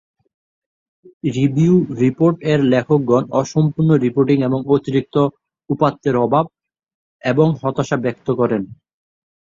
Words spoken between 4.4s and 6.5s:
এবং অতিরিক্ত উপাত্তের অভাব